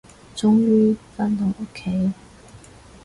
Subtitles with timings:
[0.35, 2.11] 終於，返到屋企